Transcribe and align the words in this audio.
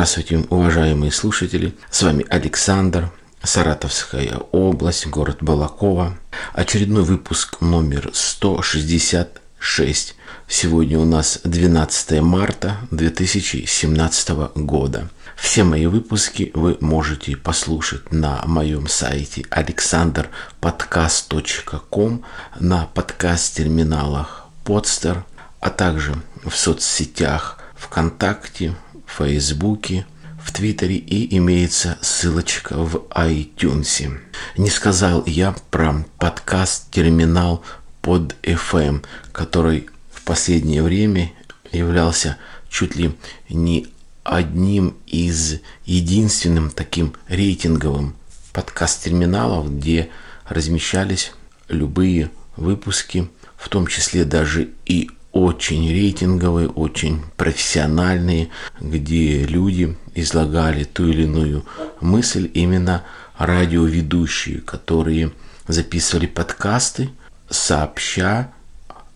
Здравствуйте, 0.00 0.46
уважаемые 0.48 1.12
слушатели. 1.12 1.74
С 1.90 2.02
вами 2.02 2.24
Александр, 2.30 3.12
Саратовская 3.42 4.38
область, 4.50 5.06
город 5.06 5.42
Балакова. 5.42 6.16
Очередной 6.54 7.04
выпуск 7.04 7.60
номер 7.60 8.08
166. 8.14 10.14
Сегодня 10.48 10.98
у 10.98 11.04
нас 11.04 11.40
12 11.44 12.22
марта 12.22 12.78
2017 12.90 14.30
года. 14.54 15.10
Все 15.36 15.64
мои 15.64 15.84
выпуски 15.84 16.50
вы 16.54 16.78
можете 16.80 17.36
послушать 17.36 18.10
на 18.10 18.40
моем 18.46 18.88
сайте 18.88 19.42
alexanderpodcast.com, 19.42 22.24
на 22.58 22.86
подкаст-терминалах 22.86 24.46
Podster, 24.64 25.24
а 25.60 25.68
также 25.68 26.14
в 26.42 26.56
соцсетях 26.56 27.58
ВКонтакте, 27.76 28.74
Фейсбуке, 29.16 30.06
в 30.42 30.52
Твиттере 30.52 30.96
и 30.96 31.36
имеется 31.36 31.98
ссылочка 32.00 32.76
в 32.76 33.06
iTunes. 33.10 34.18
Не 34.56 34.70
сказал 34.70 35.24
я 35.26 35.54
про 35.70 36.04
подкаст-терминал 36.18 37.62
под 38.00 38.36
FM, 38.42 39.04
который 39.32 39.88
в 40.10 40.22
последнее 40.22 40.82
время 40.82 41.32
являлся 41.72 42.36
чуть 42.68 42.96
ли 42.96 43.14
не 43.48 43.88
одним 44.24 44.96
из 45.06 45.60
единственным 45.84 46.70
таким 46.70 47.14
рейтинговым 47.28 48.16
подкаст-терминалов, 48.52 49.76
где 49.76 50.10
размещались 50.48 51.32
любые 51.68 52.30
выпуски, 52.56 53.28
в 53.56 53.68
том 53.68 53.86
числе 53.86 54.24
даже 54.24 54.70
и 54.86 55.10
очень 55.32 55.90
рейтинговые, 55.90 56.68
очень 56.68 57.22
профессиональные, 57.36 58.48
где 58.80 59.44
люди 59.44 59.96
излагали 60.14 60.84
ту 60.84 61.08
или 61.08 61.22
иную 61.22 61.64
мысль, 62.00 62.50
именно 62.52 63.04
радиоведущие, 63.38 64.60
которые 64.60 65.32
записывали 65.66 66.26
подкасты, 66.26 67.10
сообща 67.48 68.52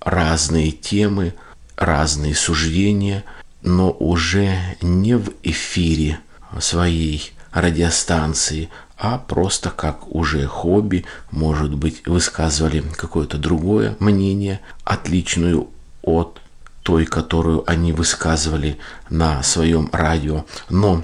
разные 0.01 0.71
темы, 0.71 1.35
разные 1.77 2.35
суждения, 2.35 3.25
но 3.63 3.91
уже 3.91 4.57
не 4.81 5.17
в 5.17 5.31
эфире 5.43 6.21
своей 6.61 7.33
радиостанции, 7.53 8.69
а 8.97 9.19
просто 9.19 9.71
как 9.71 10.15
уже 10.15 10.47
хобби, 10.47 11.05
может 11.31 11.75
быть, 11.75 12.07
высказывали 12.07 12.85
какое-то 12.97 13.39
другое 13.39 13.97
мнение, 13.99 14.61
отличную 14.85 15.69
от 16.05 16.41
той, 16.83 17.07
которую 17.07 17.69
они 17.69 17.93
высказывали 17.93 18.79
на 19.09 19.43
своем 19.43 19.89
радио. 19.93 20.45
Но, 20.69 21.03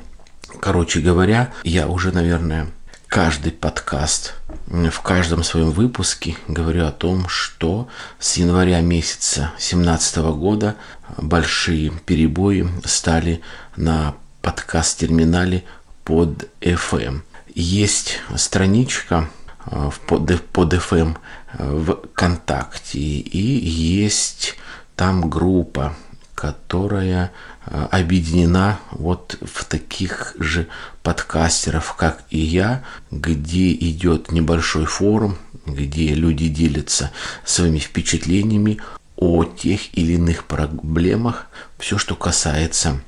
короче 0.61 1.01
говоря, 1.01 1.53
я 1.65 1.89
уже, 1.89 2.12
наверное, 2.12 2.69
каждый 3.09 3.51
подкаст, 3.51 4.34
в 4.67 5.01
каждом 5.01 5.42
своем 5.42 5.70
выпуске 5.70 6.37
говорю 6.47 6.87
о 6.87 6.92
том, 6.92 7.29
что 7.29 7.89
с 8.20 8.37
января 8.37 8.81
месяца 8.81 9.53
2017 9.57 10.17
года 10.37 10.77
большие 11.17 11.91
перебои 11.91 12.69
стали 12.85 13.41
на 13.77 14.14
подкаст-терминале 14.42 15.64
под 16.05 16.48
FM. 16.61 17.23
Есть 17.55 18.20
страничка 18.36 19.29
э, 19.67 19.91
под, 20.07 20.42
под 20.47 20.74
FM 20.74 21.17
в 21.58 21.97
ВКонтакте 22.13 22.98
и 22.98 23.39
есть 23.39 24.57
там 25.00 25.30
группа, 25.30 25.96
которая 26.34 27.33
э, 27.64 27.86
объединена 27.90 28.78
вот 28.90 29.38
в 29.40 29.64
таких 29.64 30.34
же 30.38 30.66
подкастеров, 31.02 31.94
как 31.94 32.22
и 32.28 32.38
я, 32.38 32.84
где 33.11 33.72
идет 33.72 34.30
небольшой 34.30 34.84
форум, 34.84 35.38
где 35.64 36.12
люди 36.12 36.48
делятся 36.48 37.12
своими 37.46 37.78
впечатлениями 37.78 38.77
о 39.16 39.44
тех 39.44 39.80
или 39.96 40.16
иных 40.16 40.44
проблемах, 40.44 41.46
все, 41.78 41.96
что 41.96 42.14
касается 42.14 43.00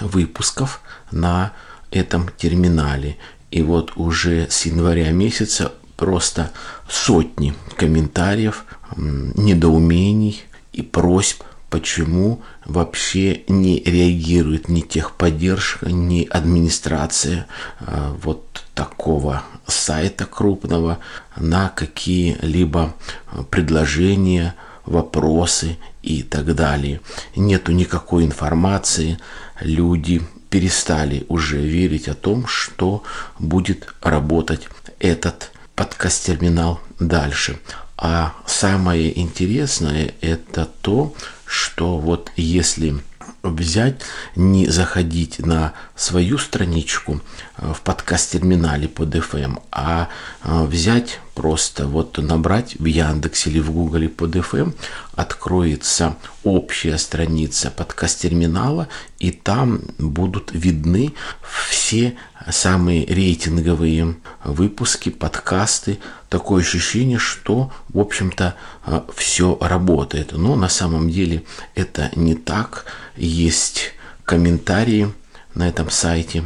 выпусков 0.00 0.80
на 1.10 1.52
этом 1.90 2.30
терминале. 2.38 3.18
И 3.50 3.60
вот 3.60 3.92
уже 3.96 4.48
с 4.48 4.64
января 4.64 5.10
месяца 5.10 5.74
просто 5.98 6.52
сотни 6.88 7.54
комментариев, 7.76 8.64
недоумений, 8.96 10.44
и 10.72 10.82
просьб, 10.82 11.42
почему 11.70 12.42
вообще 12.64 13.42
не 13.48 13.80
реагирует 13.80 14.68
ни 14.68 14.80
техподдержка, 14.80 15.90
ни 15.90 16.24
администрация 16.24 17.46
а, 17.80 18.16
вот 18.22 18.64
такого 18.74 19.42
сайта 19.66 20.24
крупного 20.24 20.98
на 21.36 21.68
какие-либо 21.68 22.94
предложения, 23.50 24.54
вопросы 24.84 25.78
и 26.02 26.22
так 26.22 26.54
далее. 26.54 27.00
Нету 27.36 27.72
никакой 27.72 28.24
информации, 28.24 29.18
люди 29.60 30.22
перестали 30.50 31.24
уже 31.28 31.58
верить 31.58 32.08
о 32.08 32.14
том, 32.14 32.46
что 32.46 33.02
будет 33.38 33.88
работать 34.02 34.68
этот 34.98 35.50
подкаст-терминал 35.74 36.80
дальше. 36.98 37.58
А 37.96 38.34
самое 38.46 39.18
интересное 39.18 40.14
это 40.20 40.68
то, 40.82 41.14
что 41.46 41.98
вот 41.98 42.30
если 42.36 43.00
взять, 43.50 44.00
не 44.36 44.66
заходить 44.66 45.38
на 45.38 45.74
свою 45.94 46.38
страничку 46.38 47.20
э, 47.56 47.72
в 47.72 47.82
подкаст-терминале 47.82 48.88
под 48.88 49.14
FM, 49.14 49.60
а 49.70 50.08
э, 50.42 50.64
взять 50.64 51.20
просто 51.34 51.86
вот 51.86 52.18
набрать 52.18 52.76
в 52.78 52.84
Яндексе 52.84 53.50
или 53.50 53.60
в 53.60 53.70
Гугле 53.72 54.08
под 54.08 54.36
FM, 54.36 54.74
откроется 55.14 56.16
общая 56.42 56.96
страница 56.98 57.70
подкаст-терминала, 57.70 58.88
и 59.18 59.30
там 59.30 59.82
будут 59.98 60.50
видны 60.52 61.12
все 61.42 62.16
самые 62.50 63.06
рейтинговые 63.06 64.16
выпуски, 64.44 65.10
подкасты. 65.10 65.98
Такое 66.28 66.62
ощущение, 66.62 67.18
что, 67.18 67.72
в 67.88 67.98
общем-то, 67.98 68.54
э, 68.86 69.00
все 69.14 69.56
работает. 69.60 70.32
Но 70.32 70.56
на 70.56 70.68
самом 70.68 71.10
деле 71.10 71.44
это 71.74 72.10
не 72.16 72.34
так. 72.34 72.86
Есть 73.16 73.94
комментарии 74.24 75.12
на 75.54 75.68
этом 75.68 75.90
сайте, 75.90 76.44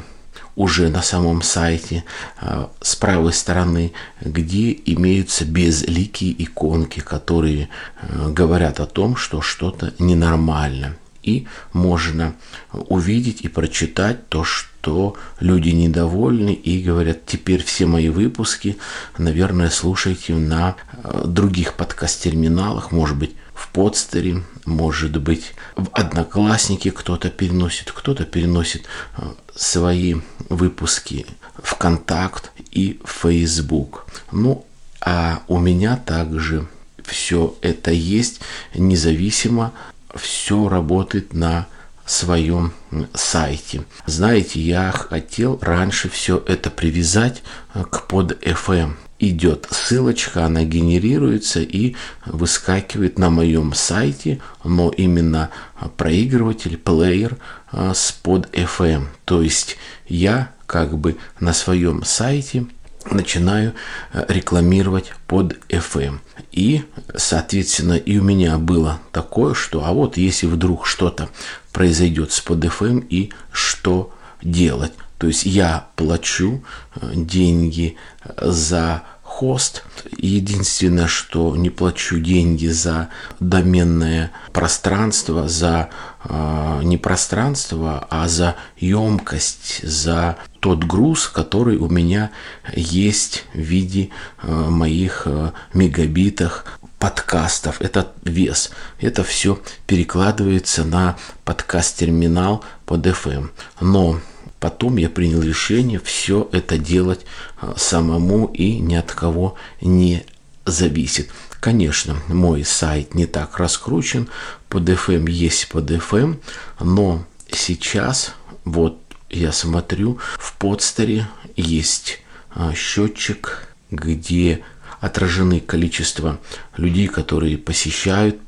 уже 0.57 0.89
на 0.89 1.03
самом 1.03 1.43
сайте 1.43 2.05
э, 2.41 2.67
с 2.81 2.97
правой 2.97 3.33
стороны, 3.33 3.93
где 4.21 4.73
имеются 4.87 5.45
безликие 5.45 6.35
иконки, 6.43 7.01
которые 7.01 7.69
э, 8.03 8.29
говорят 8.31 8.81
о 8.81 8.87
том, 8.87 9.17
что 9.17 9.41
что-то 9.41 9.95
ненормально. 9.99 10.97
И 11.29 11.47
можно 11.75 12.35
увидеть 12.73 13.43
и 13.43 13.49
прочитать 13.49 14.29
то, 14.31 14.45
что 14.45 15.15
люди 15.41 15.69
недовольны 15.69 16.55
и 16.55 16.83
говорят, 16.83 17.27
теперь 17.27 17.63
все 17.63 17.85
мои 17.85 18.09
выпуски, 18.09 18.79
наверное, 19.19 19.69
слушайте 19.69 20.35
на 20.35 20.77
э, 21.05 21.25
других 21.27 21.75
подкаст-терминалах, 21.75 22.93
может 22.93 23.19
быть, 23.19 23.35
в 23.53 23.69
подстере, 23.69 24.43
может 24.65 25.21
быть, 25.21 25.53
в 25.77 25.89
Одноклассники 25.93 26.91
кто-то 26.91 27.29
переносит, 27.29 27.93
кто-то 27.93 28.25
переносит 28.25 28.85
э, 29.19 29.23
свои 29.55 30.15
выпуски 30.49 31.27
в 31.63 31.75
Контакт 31.75 32.53
и 32.71 33.01
в 33.05 33.11
Facebook. 33.11 34.07
Ну, 34.33 34.65
а 35.03 35.43
у 35.47 35.59
меня 35.59 35.97
также 35.97 36.67
все 37.05 37.57
это 37.61 37.91
есть, 37.91 38.41
независимо, 38.75 39.73
все 40.15 40.69
работает 40.69 41.35
на 41.35 41.67
своем 42.09 42.73
сайте. 43.13 43.83
Знаете, 44.07 44.61
я 44.61 44.91
хотел 44.93 45.59
раньше 45.61 46.09
все 46.09 46.43
это 46.47 46.71
привязать 46.71 47.43
э, 47.75 47.85
к 47.85 48.07
под 48.07 48.43
FM. 48.43 48.95
Идет 49.21 49.67
ссылочка, 49.71 50.47
она 50.47 50.63
генерируется 50.63 51.61
и 51.61 51.97
выскакивает 52.25 53.19
на 53.19 53.31
моем 53.31 53.75
сайте, 53.75 54.41
но 54.65 54.91
именно 54.91 55.51
проигрыватель, 55.97 56.79
плеер 56.79 57.37
э, 57.73 57.93
с 57.95 58.13
под 58.13 58.49
FM. 58.55 59.07
То 59.25 59.43
есть 59.43 59.77
я 60.07 60.53
как 60.67 60.97
бы 60.97 61.17
на 61.41 61.53
своем 61.53 62.05
сайте 62.05 62.67
начинаю 63.11 63.75
э, 64.13 64.25
рекламировать 64.29 65.13
под 65.27 65.59
FM. 65.69 66.21
И, 66.53 66.83
соответственно, 67.17 67.95
и 67.95 68.19
у 68.19 68.23
меня 68.23 68.59
было 68.59 69.01
такое, 69.13 69.55
что 69.55 69.85
а 69.85 69.93
вот 69.93 70.17
если 70.17 70.47
вдруг 70.47 70.87
что-то 70.87 71.29
произойдет 71.73 72.33
с 72.33 72.41
под 72.41 72.65
FM 72.65 73.07
и 73.09 73.33
что 73.53 74.13
делать. 74.43 74.93
То 75.19 75.27
есть 75.27 75.45
я 75.45 75.89
плачу 75.97 76.63
э, 76.95 77.13
деньги 77.15 77.97
за 78.41 79.03
хост. 79.39 79.85
Единственное, 80.17 81.07
что 81.07 81.55
не 81.55 81.71
плачу 81.71 82.19
деньги 82.19 82.67
за 82.67 83.09
доменное 83.39 84.33
пространство, 84.53 85.47
за 85.49 85.91
э, 86.25 86.81
не 86.83 86.97
пространство, 86.99 88.05
а 88.11 88.27
за 88.27 88.57
емкость, 88.79 89.87
за 89.87 90.39
тот 90.59 90.83
груз, 90.83 91.29
который 91.29 91.77
у 91.77 91.89
меня 91.89 92.33
есть 92.75 93.45
в 93.55 93.59
виде 93.59 94.11
э, 94.43 94.51
моих 94.53 95.23
э, 95.27 95.53
мегабитах 95.73 96.65
подкастов, 96.99 97.81
это 97.81 98.11
вес. 98.25 98.73
Это 99.01 99.23
все 99.23 99.61
перекладывается 99.87 100.83
на 100.83 101.17
подкаст-терминал 101.45 102.65
под 102.87 103.07
FM. 103.07 103.51
Но 103.81 104.19
Потом 104.61 104.97
я 104.97 105.09
принял 105.09 105.41
решение 105.41 106.01
все 106.01 106.49
это 106.53 106.79
делать 106.79 107.25
а, 107.61 107.75
самому 107.77 108.47
и 108.47 108.79
ни 108.79 108.95
от 108.95 109.13
кого 109.13 109.55
не 109.81 110.25
зависит. 110.65 111.31
Конечно, 111.61 112.17
мой 112.29 112.65
сайт 112.65 113.15
не 113.15 113.27
так 113.27 113.59
раскручен, 113.59 114.29
под 114.69 114.89
FM 114.89 115.31
есть 115.31 115.69
под 115.69 115.91
FM, 115.91 116.41
но 116.81 117.25
сейчас 117.51 118.35
вот 118.65 119.01
я 119.31 119.53
смотрю, 119.53 120.19
в 120.39 120.55
подстере 120.55 121.27
есть 121.57 122.21
а, 122.51 122.73
счетчик, 122.75 123.69
где 123.91 124.63
отражены 125.01 125.61
количество 125.61 126.39
людей, 126.77 127.09
которые 127.09 127.59
посещают 127.59 128.39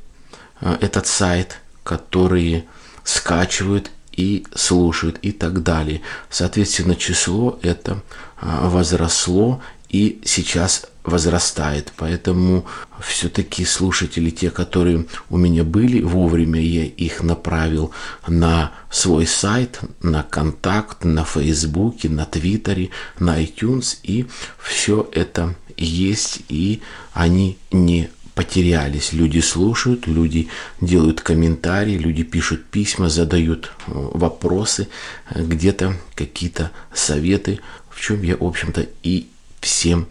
а, 0.59 0.77
этот 0.81 1.07
сайт, 1.07 1.59
которые 1.83 2.65
скачивают 3.03 3.91
и 4.11 4.45
слушают 4.55 5.17
и 5.21 5.31
так 5.31 5.63
далее. 5.63 6.01
Соответственно, 6.29 6.95
число 6.95 7.59
это 7.61 8.01
а, 8.39 8.69
возросло 8.69 9.61
и 9.89 10.21
сейчас 10.23 10.87
возрастает. 11.03 11.91
Поэтому 11.97 12.65
все-таки 13.01 13.65
слушатели, 13.65 14.29
те, 14.29 14.51
которые 14.51 15.05
у 15.29 15.37
меня 15.37 15.63
были, 15.63 16.01
вовремя 16.01 16.61
я 16.61 16.85
их 16.85 17.23
направил 17.23 17.91
на 18.27 18.71
свой 18.89 19.27
сайт, 19.27 19.79
на 20.01 20.23
контакт, 20.23 21.03
на 21.03 21.23
Фейсбуке, 21.23 22.09
на 22.09 22.25
Твиттере, 22.25 22.89
на 23.19 23.41
iTunes. 23.41 23.97
И 24.03 24.27
все 24.61 25.09
это 25.11 25.55
есть, 25.77 26.41
и 26.49 26.81
они 27.13 27.57
не 27.71 28.09
потерялись. 28.35 29.13
Люди 29.13 29.39
слушают, 29.39 30.07
люди 30.07 30.47
делают 30.79 31.21
комментарии, 31.21 31.97
люди 31.97 32.23
пишут 32.23 32.65
письма, 32.65 33.09
задают 33.09 33.71
э, 33.87 33.91
вопросы, 33.93 34.87
где-то 35.35 35.95
какие-то 36.15 36.71
советы, 36.93 37.59
в 37.89 37.99
чем 37.99 38.21
я, 38.23 38.37
в 38.37 38.43
общем-то, 38.43 38.87
и 39.03 39.27
всем 39.59 40.07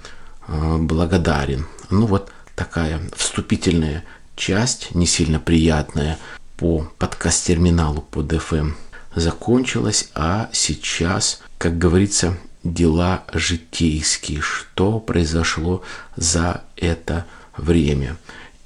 э, 0.46 0.76
благодарен. 0.78 1.66
Ну 1.90 2.06
вот 2.06 2.30
такая 2.54 3.00
вступительная 3.16 4.04
часть, 4.36 4.94
не 4.94 5.06
сильно 5.06 5.40
приятная 5.40 6.18
по 6.56 6.90
подкаст-терминалу 6.98 8.02
под 8.02 8.32
FM 8.32 8.74
закончилась, 9.14 10.10
а 10.14 10.48
сейчас, 10.52 11.40
как 11.58 11.78
говорится, 11.78 12.36
дела 12.62 13.24
житейские, 13.32 14.40
что 14.40 15.00
произошло 15.00 15.82
за 16.16 16.62
это 16.76 17.14
время. 17.14 17.39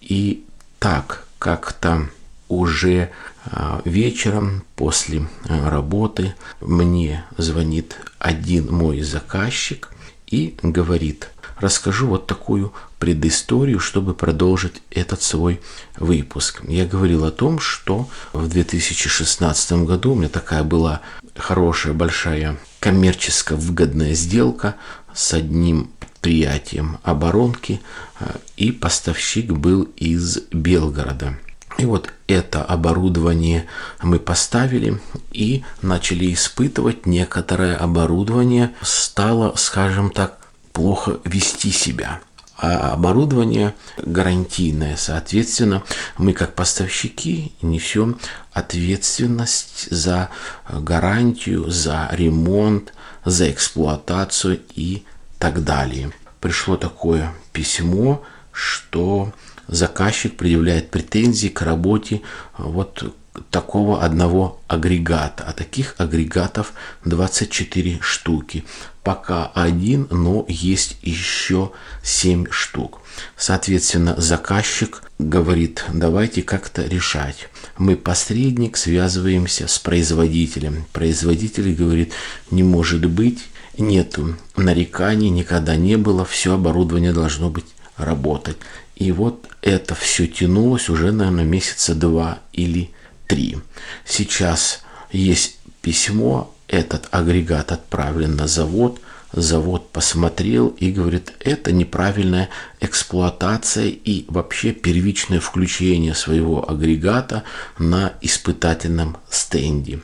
И 0.01 0.45
так 0.79 1.27
как-то 1.39 2.09
уже 2.49 3.11
а, 3.47 3.81
вечером 3.85 4.65
после 4.77 5.27
а, 5.49 5.71
работы 5.71 6.35
мне 6.61 7.25
звонит 7.37 7.97
один 8.19 8.73
мой 8.73 9.01
заказчик 9.03 9.91
и 10.27 10.57
говорит, 10.63 11.31
расскажу 11.59 12.09
вот 12.09 12.27
такую 12.27 12.73
предысторию, 12.99 13.81
чтобы 13.81 14.15
продолжить 14.15 14.83
этот 14.91 15.23
свой 15.23 15.61
выпуск. 15.97 16.63
Я 16.67 16.87
говорил 16.87 17.25
о 17.25 17.31
том, 17.31 17.59
что 17.59 18.09
в 18.33 18.49
2016 18.49 19.73
году 19.85 20.13
у 20.13 20.15
меня 20.17 20.29
такая 20.29 20.65
была 20.65 21.01
хорошая, 21.37 21.93
большая 21.93 22.57
коммерческо 22.81 23.57
выгодная 23.57 24.15
сделка 24.15 24.77
с 25.13 25.33
одним 25.35 25.91
предприятием 26.25 26.99
оборонки, 27.03 27.83
э, 28.19 28.25
и 28.57 28.73
поставщик 28.73 29.53
был 29.53 29.83
из 29.97 30.39
Белгорода. 30.53 31.39
И 31.77 31.85
вот 31.85 32.09
это 32.29 32.65
оборудование 32.65 33.67
мы 34.03 34.19
поставили 34.19 35.01
и 35.33 35.65
начали 35.83 36.33
испытывать. 36.33 37.05
Некоторое 37.05 37.77
оборудование 37.77 38.73
стало, 38.81 39.55
скажем 39.57 40.11
так, 40.11 40.39
плохо 40.73 41.19
вести 41.25 41.71
себя. 41.71 42.21
А 42.57 42.93
оборудование 42.93 43.75
гарантийное, 43.99 44.97
соответственно, 44.97 45.83
мы 46.17 46.33
как 46.33 46.55
поставщики 46.55 47.53
несем 47.61 48.17
ответственность 48.53 49.89
за 49.91 50.31
гарантию, 50.71 51.71
за 51.71 52.09
ремонт, 52.13 52.95
за 53.25 53.51
эксплуатацию 53.51 54.61
и 54.75 55.05
так 55.45 55.63
далее. 55.63 56.11
Пришло 56.41 56.79
такое 56.79 57.35
письмо, 57.53 58.23
что 58.51 59.31
заказчик 59.69 60.39
предъявляет 60.39 60.91
претензии 60.91 61.49
к 61.49 61.61
работе 61.61 62.23
вот 62.57 63.15
такого 63.51 64.03
одного 64.03 64.63
агрегата. 64.69 65.45
А 65.47 65.53
таких 65.53 65.97
агрегатов 65.99 66.73
24 67.05 67.99
штуки. 68.01 68.65
Пока 69.03 69.49
один, 69.49 70.09
но 70.11 70.47
есть 70.49 70.97
еще 71.03 71.73
7 72.03 72.47
штук. 72.51 73.03
Соответственно, 73.37 74.15
заказчик 74.17 75.03
говорит, 75.19 75.85
давайте 75.93 76.41
как-то 76.41 76.85
решать. 76.85 77.51
Мы 77.77 77.97
посредник, 77.97 78.79
связываемся 78.79 79.69
с 79.69 79.79
производителем. 79.79 80.87
Производитель 80.95 81.75
говорит, 81.75 82.15
не 82.51 82.63
может 82.63 83.05
быть, 83.05 83.41
нету 83.79 84.37
нареканий, 84.57 85.31
никогда 85.31 85.77
не 85.77 85.97
было, 85.97 86.25
все 86.25 86.55
оборудование 86.55 87.13
должно 87.13 87.51
быть 87.51 87.67
работать. 87.97 88.57
И 88.97 89.13
вот 89.13 89.47
это 89.63 89.95
все 89.95 90.27
тянулось 90.27 90.89
уже, 90.89 91.13
наверное, 91.13 91.45
месяца 91.45 91.95
два 91.95 92.39
или 92.53 92.91
три. 93.27 93.59
Сейчас 94.05 94.83
есть 95.11 95.59
письмо, 95.83 96.55
этот 96.69 97.09
агрегат 97.11 97.73
отправлен 97.73 98.37
на 98.37 98.47
завод, 98.47 99.01
завод 99.33 99.91
посмотрел 99.91 100.69
и 100.69 100.91
говорит, 100.91 101.33
это 101.41 101.73
неправильная 101.73 102.49
эксплуатация 102.81 103.87
и 103.87 104.25
вообще 104.29 104.73
первичное 104.73 105.41
включение 105.41 106.15
своего 106.15 106.69
агрегата 106.69 107.43
на 107.79 108.15
испытательном 108.21 109.17
стенде. 109.29 110.01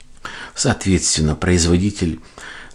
Соответственно, 0.54 1.34
производитель 1.34 2.20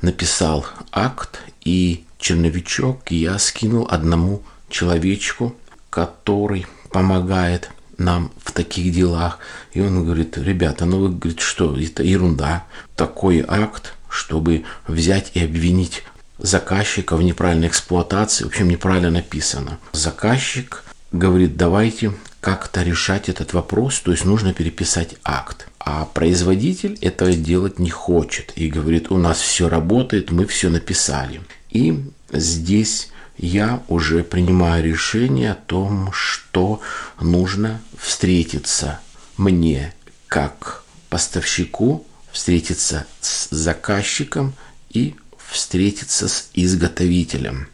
написал 0.02 0.66
акт, 0.96 1.42
и 1.64 2.06
черновичок 2.18 3.12
я 3.12 3.38
скинул 3.38 3.88
одному 3.90 4.42
человечку, 4.70 5.56
который 5.90 6.66
помогает 6.90 7.70
нам 7.98 8.32
в 8.44 8.52
таких 8.52 8.94
делах. 8.94 9.40
И 9.74 9.82
он 9.82 10.04
говорит, 10.04 10.38
ребята, 10.38 10.86
ну 10.86 11.00
вы 11.00 11.10
говорите, 11.10 11.42
что 11.42 11.78
это 11.78 12.04
ерунда. 12.04 12.64
Такой 12.96 13.44
акт, 13.48 13.94
чтобы 14.10 14.64
взять 14.88 15.32
и 15.34 15.44
обвинить 15.44 16.04
заказчика 16.38 17.16
в 17.16 17.24
неправильной 17.24 17.68
эксплуатации, 17.68 18.44
в 18.44 18.48
общем, 18.48 18.70
неправильно 18.70 19.12
написано. 19.12 19.78
Заказчик 19.94 20.84
говорит, 21.12 21.58
давайте 21.58 22.14
как-то 22.42 22.84
решать 22.84 23.30
этот 23.30 23.54
вопрос, 23.54 24.00
то 24.00 24.12
есть 24.12 24.26
нужно 24.26 24.54
переписать 24.54 25.16
акт. 25.24 25.68
А 25.86 26.06
производитель 26.06 26.98
этого 27.00 27.32
делать 27.34 27.78
не 27.78 27.92
хочет 27.92 28.54
и 28.56 28.70
говорит, 28.70 29.12
у 29.12 29.20
нас 29.20 29.40
все 29.40 29.70
работает, 29.70 30.32
мы 30.32 30.48
все 30.48 30.70
написали. 30.70 31.42
И 31.70 32.04
здесь 32.32 33.10
я 33.38 33.84
уже 33.88 34.24
принимаю 34.24 34.84
решение 34.84 35.52
о 35.52 35.56
том, 35.56 36.12
что 36.12 36.82
нужно 37.22 37.82
встретиться 38.00 39.00
мне 39.38 39.94
как 40.28 40.84
поставщику, 41.10 42.04
встретиться 42.32 43.06
с 43.22 43.50
заказчиком 43.52 44.56
и 44.90 45.16
встретиться 45.38 46.28
с 46.28 46.50
изготовителем. 46.56 47.68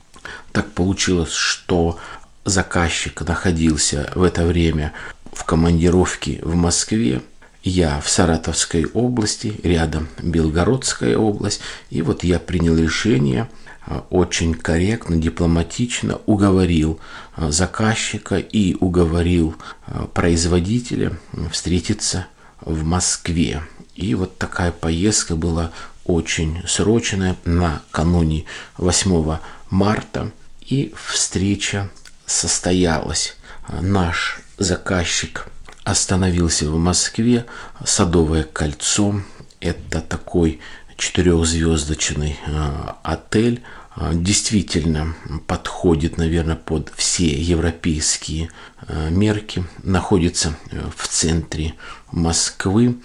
Так 0.52 0.74
получилось, 0.74 1.32
что 1.32 1.98
заказчик 2.44 3.22
находился 3.22 4.12
в 4.16 4.24
это 4.24 4.46
время 4.46 4.92
в 5.32 5.46
командировке 5.46 6.42
в 6.44 6.56
Москве, 6.56 7.22
я 7.64 8.00
в 8.02 8.10
Саратовской 8.10 8.86
области, 8.86 9.60
рядом 9.64 10.08
Белгородская 10.22 11.18
область. 11.18 11.62
И 11.90 12.02
вот 12.02 12.24
я 12.24 12.40
принял 12.40 12.76
решение, 12.76 13.50
а, 13.86 14.06
очень 14.10 14.54
корректно, 14.54 15.18
дипломатично 15.18 16.20
уговорил 16.26 17.00
а, 17.36 17.52
заказчика 17.52 18.38
и 18.38 18.76
уговорил 18.80 19.56
а, 19.86 20.08
производителя 20.08 21.18
встретиться 21.52 22.28
в 22.62 22.84
Москве. 22.84 23.62
И 23.96 24.16
вот 24.16 24.38
такая 24.38 24.72
поездка 24.72 25.36
была 25.36 25.72
очень 26.06 26.62
срочная 26.68 27.36
накануне 27.46 28.46
8 28.78 29.38
марта. 29.70 30.32
И 30.62 30.94
встреча 30.96 31.90
состоялась. 32.26 33.36
Наш 33.82 34.40
заказчик 34.58 35.48
остановился 35.92 36.70
в 36.70 36.78
Москве. 36.78 37.46
Садовое 37.86 38.44
кольцо. 38.44 39.22
Это 39.60 40.02
такой 40.02 40.60
четырехзвездочный 40.98 42.40
э, 42.46 42.72
отель 43.04 43.62
э, 43.96 44.12
действительно 44.14 45.16
подходит, 45.48 46.18
наверное, 46.18 46.56
под 46.56 46.92
все 46.96 47.28
европейские 47.28 48.50
э, 48.88 49.10
мерки. 49.10 49.64
Находится 49.84 50.56
в 50.96 51.08
центре 51.08 51.76
Москвы, 52.12 52.98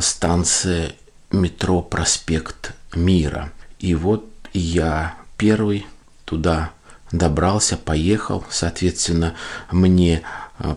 станция 0.00 0.92
метро 1.30 1.82
Проспект 1.82 2.72
Мира. 2.94 3.52
И 3.78 3.94
вот 3.94 4.30
я 4.52 5.16
первый 5.36 5.86
туда 6.24 6.70
добрался, 7.12 7.76
поехал. 7.76 8.44
Соответственно, 8.50 9.34
мне 9.70 10.22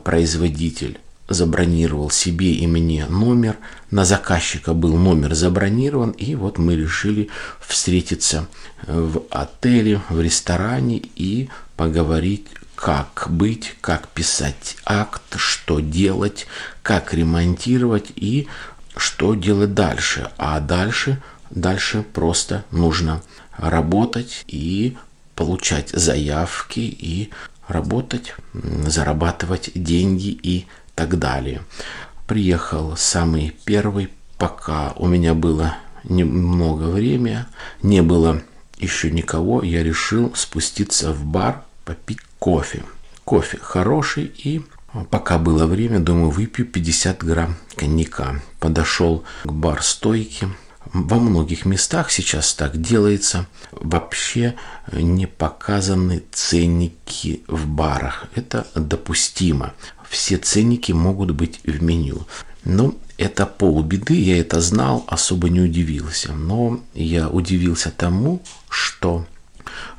производитель 0.03 0.99
забронировал 1.29 2.09
себе 2.09 2.53
и 2.53 2.67
мне 2.67 3.05
номер. 3.05 3.57
На 3.91 4.05
заказчика 4.05 4.73
был 4.73 4.97
номер 4.97 5.35
забронирован. 5.35 6.11
И 6.11 6.35
вот 6.35 6.57
мы 6.57 6.75
решили 6.75 7.29
встретиться 7.59 8.47
в 8.85 9.23
отеле, 9.29 10.01
в 10.09 10.19
ресторане 10.19 11.01
и 11.15 11.49
поговорить, 11.77 12.47
как 12.75 13.27
быть, 13.29 13.75
как 13.81 14.07
писать 14.09 14.77
акт, 14.85 15.21
что 15.35 15.79
делать, 15.79 16.47
как 16.81 17.13
ремонтировать 17.13 18.11
и 18.15 18.47
что 18.95 19.35
делать 19.35 19.73
дальше. 19.73 20.31
А 20.37 20.59
дальше, 20.59 21.21
дальше 21.49 22.03
просто 22.13 22.65
нужно 22.71 23.21
работать 23.57 24.43
и 24.47 24.97
получать 25.35 25.89
заявки 25.89 26.79
и 26.79 27.29
работать, 27.67 28.35
зарабатывать 28.53 29.71
деньги 29.75 30.37
и 30.41 30.65
так 30.99 31.17
далее. 31.17 31.61
Приехал 32.27 32.97
самый 32.97 33.55
первый, 33.63 34.09
пока 34.37 34.91
у 34.97 35.07
меня 35.07 35.33
было 35.33 35.77
немного 36.03 36.89
времени, 36.89 37.45
не 37.81 38.01
было 38.01 38.41
еще 38.79 39.09
никого, 39.09 39.63
я 39.63 39.81
решил 39.81 40.35
спуститься 40.35 41.13
в 41.13 41.23
бар, 41.23 41.63
попить 41.85 42.19
кофе. 42.37 42.83
Кофе 43.23 43.59
хороший 43.61 44.25
и 44.25 44.61
Пока 45.11 45.37
было 45.37 45.67
время, 45.67 45.99
думаю, 45.99 46.31
выпью 46.31 46.65
50 46.65 47.23
грамм 47.23 47.55
коньяка. 47.75 48.41
Подошел 48.59 49.23
к 49.43 49.51
бар-стойке. 49.51 50.49
Во 50.91 51.19
многих 51.19 51.65
местах 51.65 52.09
сейчас 52.09 52.55
так 52.55 52.81
делается. 52.81 53.45
Вообще 53.71 54.55
не 54.91 55.27
показаны 55.27 56.23
ценники 56.31 57.43
в 57.47 57.67
барах. 57.67 58.25
Это 58.33 58.65
допустимо 58.73 59.75
все 60.09 60.37
ценники 60.37 60.91
могут 60.91 61.31
быть 61.31 61.59
в 61.63 61.81
меню. 61.81 62.25
Ну, 62.65 62.97
это 63.17 63.45
полбеды, 63.45 64.19
я 64.19 64.39
это 64.39 64.59
знал, 64.59 65.05
особо 65.07 65.49
не 65.49 65.61
удивился. 65.61 66.33
Но 66.33 66.81
я 66.93 67.29
удивился 67.29 67.91
тому, 67.91 68.41
что 68.69 69.25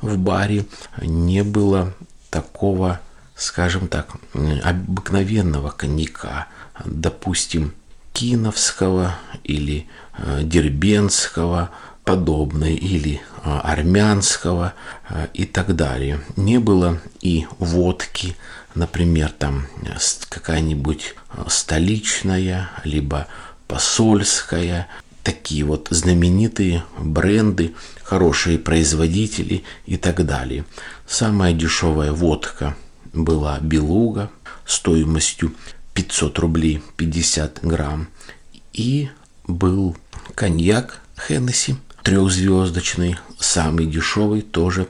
в 0.01 0.17
баре 0.17 0.65
не 1.01 1.43
было 1.43 1.93
такого, 2.29 2.99
скажем 3.35 3.87
так, 3.87 4.15
обыкновенного 4.63 5.69
коньяка. 5.69 6.47
Допустим, 6.85 7.73
киновского 8.13 9.15
или 9.43 9.87
э, 10.17 10.41
дербенского, 10.43 11.69
подобной, 12.03 12.75
или 12.75 13.21
э, 13.43 13.59
армянского 13.63 14.73
э, 15.09 15.27
и 15.33 15.45
так 15.45 15.75
далее. 15.75 16.21
Не 16.35 16.59
было 16.59 16.99
и 17.21 17.47
водки, 17.59 18.35
например, 18.75 19.31
там 19.31 19.67
э, 19.83 19.97
какая-нибудь 20.29 21.15
э, 21.33 21.43
столичная, 21.47 22.69
либо 22.83 23.27
посольская, 23.67 24.87
такие 25.23 25.63
вот 25.63 25.87
знаменитые 25.91 26.83
бренды, 26.99 27.73
хорошие 28.03 28.57
производители 28.57 29.63
и 29.85 29.97
так 29.97 30.25
далее. 30.25 30.65
Самая 31.07 31.53
дешевая 31.53 32.11
водка 32.11 32.75
была 33.13 33.59
Белуга 33.59 34.31
стоимостью 34.65 35.53
500 35.93 36.39
рублей 36.39 36.81
50 36.97 37.59
грамм. 37.63 38.07
И 38.73 39.09
был 39.47 39.97
коньяк 40.35 41.01
Хеннесси 41.27 41.75
трехзвездочный, 42.03 43.17
самый 43.37 43.85
дешевый, 43.85 44.41
тоже 44.41 44.87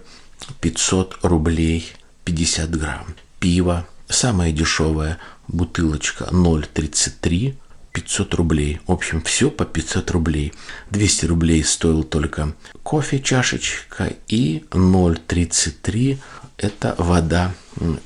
500 0.61 1.19
рублей 1.23 1.91
50 2.23 2.71
грамм 2.71 3.05
пиво, 3.41 3.87
самая 4.07 4.53
дешевая 4.53 5.17
бутылочка 5.49 6.25
0,33, 6.31 7.55
500 7.91 8.33
рублей. 8.35 8.79
В 8.87 8.91
общем, 8.91 9.21
все 9.21 9.49
по 9.49 9.65
500 9.65 10.11
рублей. 10.11 10.53
200 10.91 11.25
рублей 11.25 11.63
стоил 11.63 12.03
только 12.03 12.53
кофе 12.83 13.19
чашечка 13.19 14.13
и 14.29 14.63
0,33 14.69 16.19
это 16.57 16.95
вода 16.97 17.53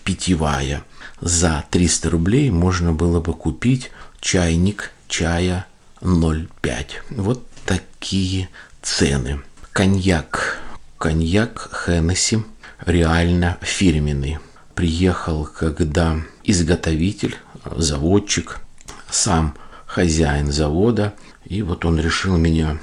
питьевая. 0.04 0.84
За 1.20 1.65
300 1.70 2.10
рублей 2.10 2.50
можно 2.50 2.94
было 2.94 3.20
бы 3.20 3.34
купить 3.34 3.92
чайник 4.22 4.92
чая 5.08 5.68
0,5. 6.01 6.86
Вот 7.10 7.46
такие 7.65 8.50
цены. 8.82 9.42
Коньяк. 9.74 10.60
Коньяк 10.98 11.70
Хеннесси 11.86 12.39
реально 12.86 13.58
фирменный 13.62 14.39
приехал, 14.75 15.46
когда 15.46 16.17
изготовитель, 16.44 17.36
заводчик, 17.75 18.60
сам 19.10 19.55
хозяин 19.86 20.51
завода, 20.51 21.13
и 21.46 21.62
вот 21.62 21.86
он 21.86 22.00
решил 22.00 22.38
меня 22.38 22.79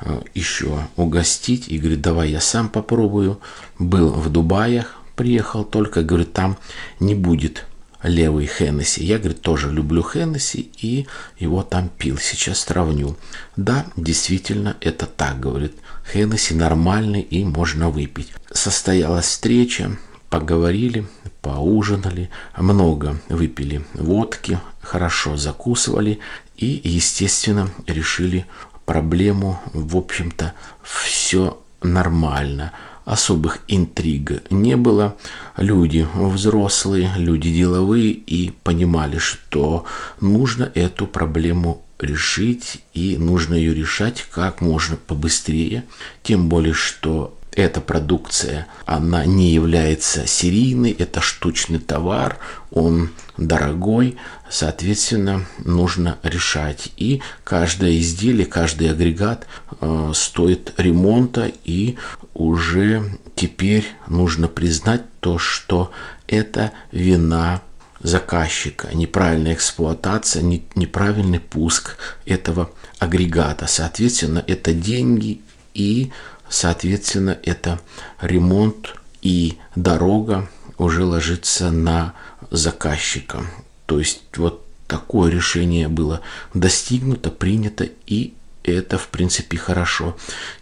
э, 0.00 0.20
еще 0.34 0.86
угостить 0.96 1.68
и 1.68 1.78
говорит, 1.78 2.02
давай 2.02 2.30
я 2.30 2.40
сам 2.40 2.68
попробую. 2.68 3.40
Был 3.78 4.10
в 4.10 4.30
Дубаях, 4.30 4.96
приехал 5.16 5.64
только, 5.64 6.02
говорит, 6.02 6.32
там 6.32 6.58
не 7.00 7.14
будет 7.14 7.64
левый 8.02 8.46
Хеннесси. 8.46 9.02
Я, 9.04 9.18
говорит, 9.18 9.40
тоже 9.40 9.72
люблю 9.72 10.02
Хеннесси 10.02 10.70
и 10.76 11.06
его 11.38 11.62
там 11.62 11.88
пил. 11.88 12.18
Сейчас 12.18 12.60
сравню. 12.60 13.16
Да, 13.56 13.86
действительно, 13.96 14.76
это 14.80 15.06
так, 15.06 15.40
говорит. 15.40 15.72
Хеннесси 16.12 16.54
нормальный 16.54 17.22
и 17.22 17.44
можно 17.44 17.90
выпить. 17.90 18.32
Состоялась 18.52 19.26
встреча, 19.26 19.96
поговорили, 20.34 21.06
поужинали, 21.42 22.28
много 22.56 23.20
выпили 23.28 23.84
водки, 23.94 24.58
хорошо 24.82 25.36
закусывали 25.36 26.18
и, 26.56 26.80
естественно, 26.82 27.70
решили 27.86 28.44
проблему, 28.84 29.60
в 29.72 29.96
общем-то, 29.96 30.52
все 30.82 31.62
нормально. 31.82 32.72
Особых 33.04 33.60
интриг 33.68 34.50
не 34.50 34.76
было. 34.76 35.14
Люди 35.56 36.04
взрослые, 36.14 37.12
люди 37.16 37.52
деловые 37.52 38.10
и 38.10 38.50
понимали, 38.50 39.18
что 39.18 39.84
нужно 40.20 40.68
эту 40.74 41.06
проблему 41.06 41.84
решить 42.00 42.82
и 42.92 43.16
нужно 43.18 43.54
ее 43.54 43.72
решать 43.72 44.26
как 44.32 44.60
можно 44.60 44.96
побыстрее. 44.96 45.84
Тем 46.24 46.48
более, 46.48 46.74
что 46.74 47.38
эта 47.54 47.80
продукция, 47.80 48.66
она 48.84 49.24
не 49.24 49.52
является 49.52 50.26
серийной, 50.26 50.90
это 50.90 51.20
штучный 51.20 51.78
товар, 51.78 52.38
он 52.70 53.10
дорогой, 53.36 54.16
соответственно, 54.50 55.46
нужно 55.58 56.18
решать. 56.22 56.92
И 56.96 57.22
каждое 57.44 57.98
изделие, 57.98 58.46
каждый 58.46 58.90
агрегат 58.90 59.46
э, 59.80 60.12
стоит 60.14 60.74
ремонта, 60.76 61.50
и 61.64 61.96
уже 62.34 63.18
теперь 63.36 63.86
нужно 64.08 64.48
признать 64.48 65.02
то, 65.20 65.38
что 65.38 65.92
это 66.26 66.72
вина 66.90 67.62
заказчика, 68.00 68.88
неправильная 68.92 69.54
эксплуатация, 69.54 70.42
неправильный 70.42 71.40
пуск 71.40 71.96
этого 72.26 72.70
агрегата. 72.98 73.66
Соответственно, 73.66 74.44
это 74.46 74.74
деньги 74.74 75.40
и 75.72 76.12
Соответственно, 76.54 77.36
это 77.42 77.80
ремонт 78.20 78.94
и 79.22 79.58
дорога 79.74 80.48
уже 80.78 81.04
ложится 81.04 81.72
на 81.72 82.14
заказчика. 82.52 83.44
То 83.86 83.98
есть 83.98 84.22
вот 84.36 84.64
такое 84.86 85.32
решение 85.32 85.88
было 85.88 86.20
достигнуто, 86.54 87.30
принято, 87.30 87.88
и 88.06 88.34
это, 88.62 88.98
в 88.98 89.08
принципе, 89.08 89.56
хорошо. 89.56 90.16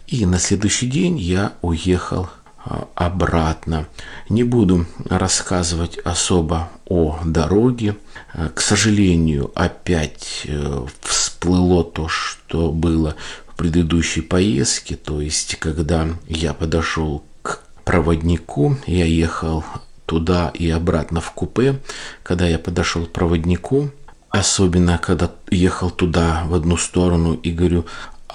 И 0.07 0.25
на 0.25 0.39
следующий 0.39 0.87
день 0.87 1.19
я 1.19 1.53
уехал 1.61 2.27
а, 2.65 2.87
обратно. 2.95 3.85
Не 4.29 4.43
буду 4.43 4.87
рассказывать 5.05 5.99
особо 5.99 6.71
о 6.87 7.19
дороге. 7.23 7.97
А, 8.33 8.49
к 8.49 8.61
сожалению, 8.61 9.51
опять 9.53 10.41
э, 10.45 10.85
всплыло 11.01 11.83
то, 11.83 12.07
что 12.07 12.71
было 12.71 13.15
предыдущей 13.55 14.21
поездке, 14.21 14.95
то 14.95 15.21
есть 15.21 15.55
когда 15.57 16.07
я 16.27 16.53
подошел 16.53 17.23
к 17.41 17.63
проводнику. 17.83 18.77
Я 18.87 19.05
ехал 19.05 19.63
туда 20.05 20.51
и 20.53 20.69
обратно 20.69 21.21
в 21.21 21.31
купе. 21.31 21.79
Когда 22.23 22.47
я 22.47 22.59
подошел 22.59 23.05
к 23.05 23.11
проводнику, 23.11 23.91
особенно 24.29 24.97
когда 24.97 25.31
ехал 25.49 25.89
туда 25.89 26.43
в 26.45 26.55
одну 26.55 26.77
сторону 26.77 27.33
и 27.33 27.51
говорю, 27.51 27.85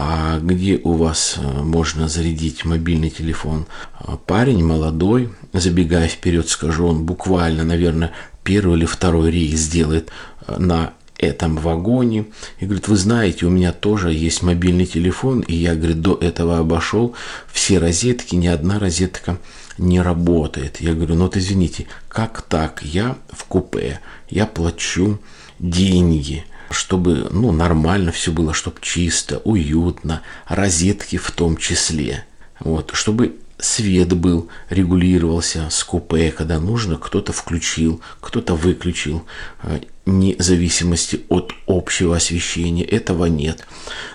а 0.01 0.39
где 0.39 0.81
у 0.85 0.93
вас 0.93 1.35
э, 1.39 1.63
можно 1.63 2.09
зарядить 2.09 2.65
мобильный 2.65 3.11
телефон? 3.11 3.67
А 3.99 4.17
парень 4.17 4.65
молодой, 4.65 5.33
забегая 5.53 6.07
вперед, 6.07 6.49
скажу, 6.49 6.87
он 6.87 7.05
буквально, 7.05 7.65
наверное, 7.65 8.13
первый 8.45 8.77
или 8.79 8.85
второй 8.85 9.33
рейс 9.33 9.59
сделает 9.59 10.11
э, 10.47 10.57
на 10.57 10.93
этом 11.19 11.57
вагоне. 11.57 12.27
И 12.59 12.65
говорит, 12.65 12.89
вы 12.89 12.97
знаете, 12.97 13.47
у 13.47 13.51
меня 13.51 13.73
тоже 13.73 14.13
есть 14.13 14.43
мобильный 14.43 14.87
телефон, 14.87 15.41
и 15.41 15.55
я, 15.55 15.75
говорит, 15.75 16.01
до 16.01 16.15
этого 16.15 16.59
обошел 16.59 17.15
все 17.53 17.79
розетки, 17.79 18.35
ни 18.37 18.47
одна 18.47 18.79
розетка 18.79 19.39
не 19.77 20.01
работает. 20.01 20.81
Я 20.81 20.95
говорю, 20.95 21.17
ну 21.17 21.25
вот 21.25 21.37
извините, 21.37 21.87
как 22.09 22.43
так? 22.43 22.83
Я 22.83 23.17
в 23.31 23.45
купе, 23.45 24.01
я 24.29 24.47
плачу 24.47 25.21
деньги, 25.59 26.45
чтобы 26.71 27.29
ну, 27.31 27.53
нормально 27.53 28.13
все 28.13 28.33
было, 28.33 28.55
чтобы 28.55 28.79
чисто, 28.81 29.39
уютно, 29.39 30.23
розетки 30.47 31.17
в 31.17 31.31
том 31.31 31.57
числе. 31.57 32.25
Вот, 32.61 32.91
чтобы 32.95 33.37
свет 33.59 34.13
был, 34.13 34.49
регулировался 34.71 35.69
с 35.71 35.83
купе, 35.85 36.31
когда 36.31 36.61
нужно, 36.61 36.97
кто-то 36.97 37.33
включил, 37.33 38.01
кто-то 38.21 38.55
выключил, 38.55 39.25
э, 39.63 39.81
вне 40.07 40.37
зависимости 40.39 41.21
от 41.29 41.53
общего 41.67 42.17
освещения. 42.17 42.85
Этого 42.85 43.27
нет. 43.27 43.67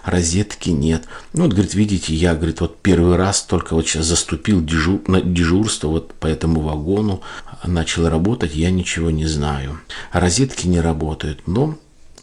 Розетки 0.03 0.69
нет. 0.69 1.03
Ну, 1.33 1.43
вот, 1.43 1.53
говорит, 1.53 1.73
видите, 1.75 2.13
я, 2.15 2.35
говорит, 2.35 2.61
вот 2.61 2.81
первый 2.81 3.15
раз 3.15 3.43
только 3.43 3.75
вот 3.75 3.87
сейчас 3.87 4.05
заступил 4.05 4.63
дежур, 4.63 5.01
на 5.07 5.21
дежурство 5.21 5.89
вот 5.89 6.13
по 6.13 6.27
этому 6.27 6.61
вагону, 6.61 7.21
начал 7.65 8.09
работать, 8.09 8.55
я 8.55 8.71
ничего 8.71 9.11
не 9.11 9.25
знаю. 9.25 9.79
Розетки 10.11 10.67
не 10.67 10.81
работают, 10.81 11.47
но 11.47 11.77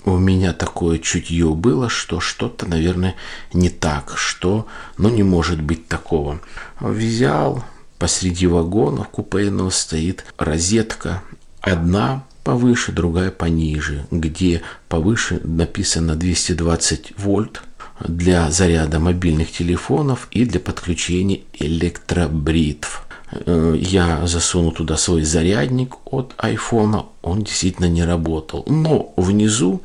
у 0.05 0.17
меня 0.17 0.53
такое 0.53 0.99
чутье 0.99 1.55
было, 1.55 1.89
что 1.89 2.21
что-то, 2.21 2.67
наверное, 2.67 3.17
не 3.53 3.71
так, 3.71 4.15
что, 4.17 4.67
ну, 4.97 5.09
не 5.09 5.23
может 5.23 5.61
быть 5.61 5.89
такого. 5.89 6.41
Взял, 6.81 7.65
посреди 7.99 8.47
вагона 8.47 9.05
купейного 9.05 9.71
стоит 9.71 10.25
розетка, 10.39 11.23
одна 11.61 12.25
повыше, 12.45 12.93
другая 12.93 13.31
пониже, 13.31 14.07
где 14.11 14.63
повыше 14.89 15.41
написано 15.45 16.17
220 16.17 17.19
вольт 17.19 17.63
для 18.01 18.51
заряда 18.51 18.99
мобильных 18.99 19.53
телефонов 19.53 20.29
и 20.31 20.45
для 20.45 20.61
подключения 20.61 21.43
электробритв. 21.53 23.07
Э, 23.33 23.77
я 23.79 24.27
засунул 24.27 24.73
туда 24.73 24.97
свой 24.97 25.23
зарядник 25.25 25.97
от 26.07 26.35
айфона, 26.37 27.07
он 27.23 27.43
действительно 27.43 27.87
не 27.87 28.05
работал. 28.05 28.65
Но 28.67 29.13
внизу 29.17 29.83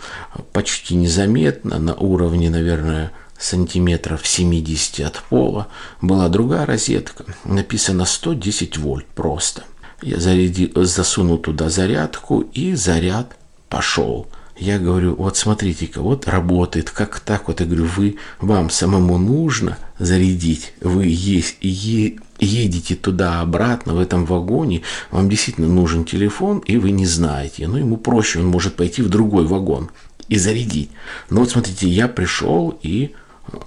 почти 0.52 0.96
незаметно, 0.96 1.80
на 1.80 1.96
уровне, 1.96 2.50
наверное, 2.50 3.12
сантиметров 3.38 4.26
70 4.26 5.06
от 5.06 5.22
пола, 5.30 5.68
была 6.02 6.30
другая 6.30 6.66
розетка, 6.66 7.26
написано 7.44 8.06
110 8.06 8.78
вольт 8.78 9.06
просто. 9.08 9.64
Я 10.02 10.20
зарядил, 10.20 10.72
засунул 10.76 11.38
туда 11.38 11.70
зарядку, 11.70 12.42
и 12.42 12.76
заряд 12.76 13.38
пошел. 13.70 14.28
Я 14.58 14.80
говорю, 14.80 15.16
вот 15.16 15.36
смотрите-ка, 15.36 16.02
вот 16.02 16.28
работает, 16.28 16.90
как 16.90 17.20
так 17.20 17.48
вот, 17.48 17.60
я 17.60 17.66
говорю, 17.66 17.86
вы, 17.86 18.18
вам 18.40 18.70
самому 18.70 19.18
нужно 19.18 19.78
зарядить, 20.00 20.74
вы 20.80 21.08
есть, 21.08 21.58
е, 21.62 22.20
едете 22.40 22.96
туда-обратно 22.96 23.96
в 23.96 24.00
этом 24.00 24.26
вагоне, 24.26 24.82
вам 25.12 25.30
действительно 25.30 25.68
нужен 25.68 26.06
телефон, 26.06 26.60
и 26.60 26.78
вы 26.78 26.92
не 26.92 27.06
знаете, 27.06 27.68
ну 27.68 27.78
ему 27.78 27.98
проще, 27.98 28.40
он 28.40 28.48
может 28.48 28.76
пойти 28.76 29.02
в 29.02 29.10
другой 29.10 29.46
вагон 29.46 29.90
и 30.28 30.38
зарядить. 30.38 30.90
Но 31.30 31.42
вот 31.42 31.52
смотрите, 31.52 31.88
я 31.88 32.08
пришел 32.08 32.78
и 32.82 33.14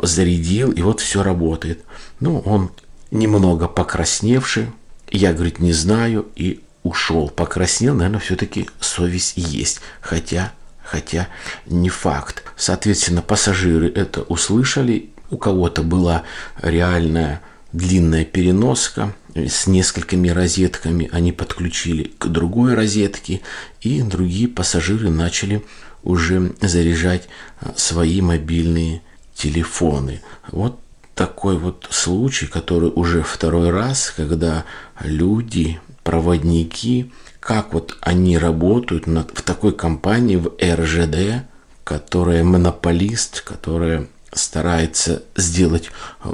зарядил, 0.03 0.73
и 0.73 0.83
вот 0.83 1.01
все 1.01 1.23
работает. 1.23 1.85
Ну, 2.21 2.41
он 2.41 2.71
немного 3.11 3.69
покрасневший, 3.69 4.67
я, 5.11 5.33
говорит, 5.33 5.61
не 5.61 5.73
знаю, 5.73 6.27
и 6.37 6.61
ушел. 6.83 7.29
Покраснел, 7.31 7.95
наверное, 7.95 8.21
все-таки 8.21 8.69
совесть 8.81 9.35
есть. 9.37 9.81
Хотя 10.01 10.53
хотя 10.91 11.29
не 11.67 11.91
факт. 11.91 12.43
Соответственно, 12.57 13.21
пассажиры 13.21 13.89
это 13.91 14.23
услышали, 14.23 15.11
у 15.31 15.37
кого-то 15.37 15.83
была 15.83 16.23
реальная 16.63 17.43
длинная 17.73 18.25
переноска 18.25 19.15
с 19.35 19.67
несколькими 19.67 20.29
розетками, 20.29 21.09
они 21.13 21.33
подключили 21.33 22.13
к 22.19 22.27
другой 22.27 22.75
розетке, 22.75 23.41
и 23.81 24.03
другие 24.03 24.49
пассажиры 24.49 25.11
начали 25.11 25.65
уже 26.03 26.53
заряжать 26.61 27.29
а, 27.61 27.73
свои 27.77 28.21
мобильные 28.21 29.03
телефоны. 29.35 30.23
Вот 30.51 30.81
такой 31.15 31.59
вот 31.59 31.87
случай, 31.91 32.47
который 32.47 32.91
уже 32.95 33.23
второй 33.23 33.71
раз, 33.71 34.13
когда 34.17 34.65
люди, 35.01 35.81
проводники 36.05 37.11
как 37.49 37.73
вот 37.73 37.97
они 38.03 38.37
работают 38.37 39.07
в 39.07 39.43
такой 39.43 39.73
компании, 39.73 40.37
в 40.37 40.53
РЖД, 40.63 41.47
которая 41.83 42.45
монополист, 42.45 43.41
которая 43.41 44.07
старается 44.33 45.23
сделать 45.37 45.91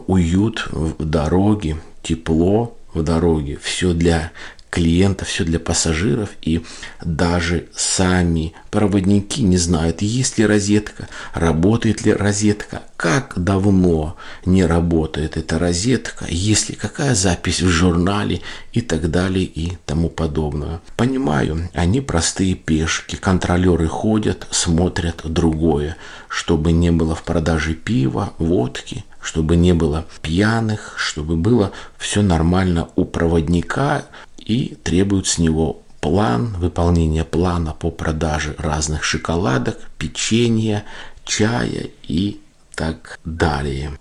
уют 0.06 0.68
в 0.70 1.04
дороге, 1.04 1.78
тепло 2.02 2.76
в 2.92 3.02
дороге, 3.02 3.58
все 3.60 3.92
для 3.92 4.32
клиентов, 4.74 5.28
все 5.28 5.44
для 5.44 5.60
пассажиров, 5.60 6.30
и 6.42 6.64
даже 7.04 7.68
сами 7.76 8.54
проводники 8.72 9.40
не 9.44 9.56
знают, 9.56 10.02
есть 10.02 10.36
ли 10.36 10.44
розетка, 10.44 11.06
работает 11.32 12.04
ли 12.04 12.12
розетка, 12.12 12.82
как 12.96 13.34
давно 13.36 14.16
не 14.44 14.66
работает 14.66 15.36
эта 15.36 15.60
розетка, 15.60 16.26
есть 16.28 16.70
ли 16.70 16.74
какая 16.74 17.14
запись 17.14 17.62
в 17.62 17.68
журнале 17.68 18.40
и 18.72 18.80
так 18.80 19.12
далее 19.12 19.44
и 19.44 19.78
тому 19.86 20.08
подобное. 20.08 20.80
Понимаю, 20.96 21.70
они 21.72 22.00
простые 22.00 22.56
пешки, 22.56 23.14
контролеры 23.14 23.86
ходят, 23.86 24.48
смотрят 24.50 25.20
другое, 25.22 25.96
чтобы 26.26 26.72
не 26.72 26.90
было 26.90 27.14
в 27.14 27.22
продаже 27.22 27.74
пива, 27.74 28.32
водки, 28.38 29.04
чтобы 29.24 29.54
не 29.56 29.72
было 29.72 30.04
пьяных, 30.20 30.94
чтобы 30.96 31.36
было 31.36 31.70
все 31.96 32.22
нормально 32.22 32.88
у 32.96 33.04
проводника, 33.04 34.04
и 34.44 34.76
требуют 34.82 35.26
с 35.26 35.38
него 35.38 35.82
план, 36.00 36.54
выполнение 36.58 37.24
плана 37.24 37.72
по 37.72 37.90
продаже 37.90 38.54
разных 38.58 39.04
шоколадок, 39.04 39.78
печенья, 39.98 40.84
чая 41.24 41.88
и 42.02 42.40
так 42.74 43.18
далее. 43.24 43.98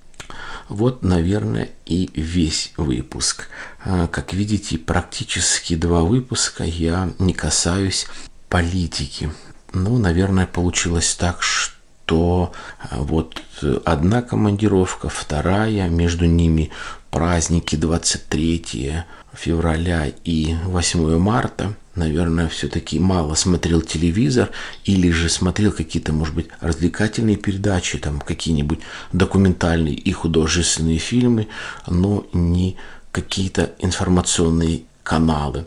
Вот, 0.69 1.03
наверное, 1.03 1.69
и 1.85 2.09
весь 2.13 2.73
выпуск. 2.77 3.47
А, 3.85 4.07
как 4.07 4.33
видите, 4.33 4.77
практически 4.77 5.75
два 5.75 6.01
выпуска 6.01 6.63
я 6.63 7.11
не 7.19 7.33
касаюсь 7.33 8.07
политики. 8.49 9.31
Ну, 9.71 9.97
наверное, 9.97 10.45
получилось 10.45 11.15
так, 11.15 11.41
что 11.41 12.53
а, 12.79 12.97
вот 12.97 13.41
одна 13.85 14.21
командировка, 14.21 15.09
вторая, 15.09 15.89
между 15.89 16.25
ними 16.25 16.71
праздники 17.11 17.75
23 17.75 19.03
февраля 19.33 20.11
и 20.23 20.55
8 20.65 21.17
марта, 21.17 21.73
наверное, 21.95 22.47
все-таки 22.47 22.99
мало 22.99 23.35
смотрел 23.35 23.81
телевизор 23.81 24.51
или 24.85 25.11
же 25.11 25.29
смотрел 25.29 25.71
какие-то, 25.71 26.13
может 26.13 26.35
быть, 26.35 26.47
развлекательные 26.61 27.37
передачи, 27.37 27.97
там 27.97 28.19
какие-нибудь 28.19 28.79
документальные 29.11 29.95
и 29.95 30.11
художественные 30.11 30.97
фильмы, 30.97 31.47
но 31.87 32.25
не 32.33 32.77
какие-то 33.11 33.71
информационные 33.79 34.83
каналы. 35.03 35.65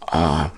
А 0.00 0.52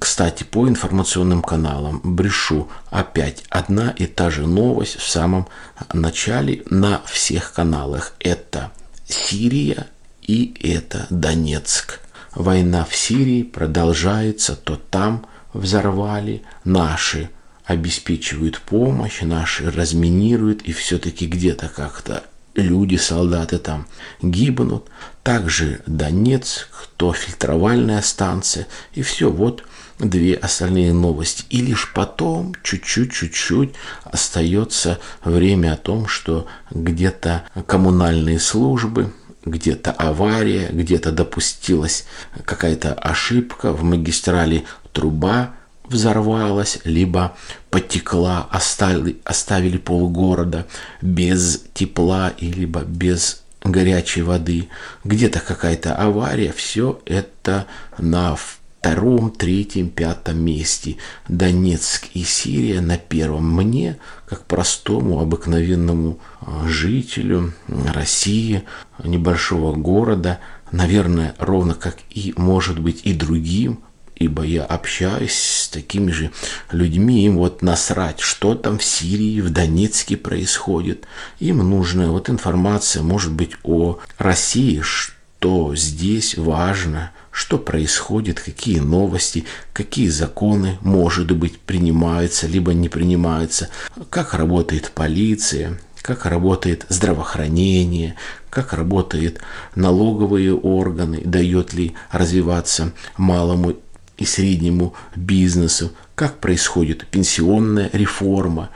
кстати, 0.00 0.42
по 0.42 0.68
информационным 0.68 1.40
каналам 1.40 2.00
брешу 2.02 2.68
опять 2.90 3.44
одна 3.50 3.90
и 3.90 4.06
та 4.06 4.28
же 4.28 4.46
новость 4.46 4.96
в 4.96 5.08
самом 5.08 5.46
начале 5.92 6.64
на 6.70 7.02
всех 7.06 7.52
каналах. 7.52 8.14
Это 8.18 8.72
Сирия 9.06 9.86
и 10.26 10.54
это 10.66 11.06
Донецк. 11.10 12.00
Война 12.34 12.84
в 12.84 12.94
Сирии 12.94 13.42
продолжается, 13.42 14.56
то 14.56 14.76
там 14.76 15.26
взорвали, 15.52 16.42
наши 16.64 17.30
обеспечивают 17.64 18.60
помощь, 18.60 19.22
наши 19.22 19.70
разминируют, 19.70 20.62
и 20.62 20.72
все-таки 20.72 21.26
где-то 21.26 21.68
как-то 21.68 22.24
люди, 22.54 22.96
солдаты 22.96 23.58
там 23.58 23.86
гибнут. 24.20 24.88
Также 25.22 25.80
Донецк, 25.86 26.68
то 26.96 27.12
фильтровальная 27.12 28.02
станция, 28.02 28.66
и 28.92 29.02
все, 29.02 29.30
вот 29.30 29.64
две 29.98 30.34
остальные 30.34 30.92
новости. 30.92 31.44
И 31.50 31.62
лишь 31.62 31.92
потом, 31.92 32.54
чуть-чуть, 32.62 33.12
чуть-чуть 33.12 33.74
остается 34.04 34.98
время 35.24 35.74
о 35.74 35.76
том, 35.76 36.08
что 36.08 36.46
где-то 36.70 37.44
коммунальные 37.66 38.40
службы 38.40 39.12
где-то 39.44 39.92
авария, 39.92 40.68
где-то 40.70 41.12
допустилась 41.12 42.04
какая-то 42.44 42.94
ошибка 42.94 43.72
в 43.72 43.82
магистрали 43.82 44.64
труба 44.92 45.54
взорвалась, 45.84 46.78
либо 46.84 47.36
потекла, 47.70 48.48
оставили, 48.50 49.18
оставили 49.24 49.76
полгорода 49.76 50.66
без 51.02 51.62
тепла, 51.74 52.32
либо 52.40 52.82
без 52.82 53.42
горячей 53.62 54.22
воды, 54.22 54.68
где-то 55.04 55.40
какая-то 55.40 55.94
авария, 55.94 56.52
все 56.52 57.00
это 57.06 57.66
на 57.98 58.36
втором, 58.84 59.30
третьем, 59.30 59.88
пятом 59.88 60.44
месте. 60.44 60.98
Донецк 61.26 62.08
и 62.12 62.22
Сирия 62.22 62.82
на 62.82 62.98
первом. 62.98 63.50
Мне, 63.50 63.96
как 64.28 64.44
простому, 64.44 65.20
обыкновенному 65.20 66.18
а, 66.42 66.68
жителю 66.68 67.54
России, 67.66 68.64
небольшого 69.02 69.74
города, 69.74 70.38
наверное, 70.70 71.34
ровно 71.38 71.72
как 71.72 71.96
и, 72.10 72.34
может 72.36 72.78
быть, 72.78 73.00
и 73.04 73.14
другим, 73.14 73.80
ибо 74.16 74.42
я 74.42 74.64
общаюсь 74.64 75.32
с 75.32 75.68
такими 75.70 76.10
же 76.10 76.30
людьми, 76.70 77.24
им 77.24 77.38
вот 77.38 77.62
насрать, 77.62 78.20
что 78.20 78.54
там 78.54 78.76
в 78.76 78.84
Сирии, 78.84 79.40
в 79.40 79.48
Донецке 79.48 80.18
происходит. 80.18 81.06
Им 81.40 81.58
нужна 81.70 82.08
вот 82.10 82.28
информация, 82.28 83.02
может 83.02 83.32
быть, 83.32 83.52
о 83.62 83.98
России, 84.18 84.82
что 84.82 85.74
здесь 85.74 86.36
важно– 86.36 87.12
что 87.34 87.58
происходит, 87.58 88.38
какие 88.38 88.78
новости, 88.78 89.44
какие 89.72 90.06
законы, 90.06 90.78
может 90.82 91.32
быть, 91.36 91.58
принимаются, 91.58 92.46
либо 92.46 92.72
не 92.72 92.88
принимаются, 92.88 93.70
как 94.08 94.34
работает 94.34 94.92
полиция, 94.94 95.80
как 96.00 96.26
работает 96.26 96.86
здравоохранение, 96.88 98.14
как 98.50 98.72
работают 98.72 99.40
налоговые 99.74 100.54
органы, 100.54 101.22
дает 101.24 101.74
ли 101.74 101.96
развиваться 102.12 102.92
малому 103.16 103.74
и 104.16 104.24
среднему 104.24 104.94
бизнесу, 105.16 105.90
как 106.14 106.38
происходит 106.38 107.04
пенсионная 107.08 107.90
реформа, 107.92 108.70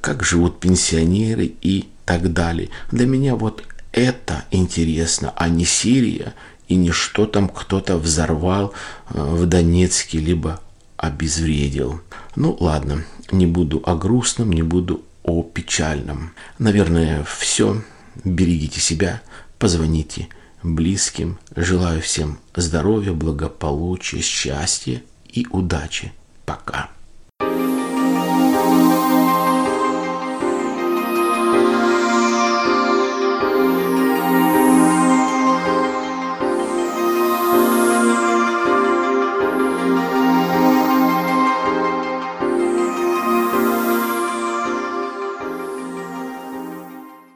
как 0.00 0.24
живут 0.24 0.60
пенсионеры 0.60 1.52
и 1.60 1.90
так 2.06 2.32
далее. 2.32 2.70
Для 2.90 3.06
меня 3.06 3.36
вот 3.36 3.62
это 3.92 4.44
интересно, 4.50 5.34
а 5.36 5.50
не 5.50 5.66
Сирия 5.66 6.32
и 6.68 6.76
не 6.76 6.90
что 6.90 7.26
там 7.26 7.48
кто-то 7.48 7.96
взорвал 7.96 8.72
э, 9.10 9.20
в 9.20 9.46
Донецке, 9.46 10.18
либо 10.18 10.60
обезвредил. 10.96 12.00
Ну 12.36 12.56
ладно, 12.60 13.04
не 13.32 13.46
буду 13.46 13.82
о 13.84 13.96
грустном, 13.96 14.52
не 14.52 14.62
буду 14.62 15.02
о 15.22 15.42
печальном. 15.42 16.32
Наверное, 16.58 17.24
все. 17.24 17.82
Берегите 18.24 18.80
себя, 18.80 19.22
позвоните 19.58 20.28
близким. 20.62 21.38
Желаю 21.54 22.02
всем 22.02 22.38
здоровья, 22.54 23.12
благополучия, 23.12 24.20
счастья 24.20 25.02
и 25.28 25.46
удачи. 25.50 26.12
Пока. 26.44 26.90